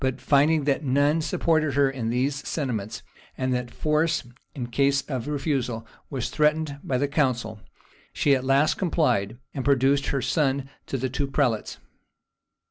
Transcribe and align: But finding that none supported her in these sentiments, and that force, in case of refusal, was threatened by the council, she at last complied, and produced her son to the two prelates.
But 0.03 0.19
finding 0.19 0.63
that 0.63 0.83
none 0.83 1.21
supported 1.21 1.75
her 1.75 1.87
in 1.87 2.09
these 2.09 2.33
sentiments, 2.47 3.03
and 3.37 3.53
that 3.53 3.69
force, 3.69 4.23
in 4.55 4.65
case 4.71 5.03
of 5.03 5.27
refusal, 5.27 5.85
was 6.09 6.31
threatened 6.31 6.79
by 6.83 6.97
the 6.97 7.07
council, 7.07 7.59
she 8.11 8.33
at 8.35 8.43
last 8.43 8.79
complied, 8.79 9.37
and 9.53 9.63
produced 9.63 10.07
her 10.07 10.23
son 10.23 10.67
to 10.87 10.97
the 10.97 11.07
two 11.07 11.27
prelates. 11.27 11.77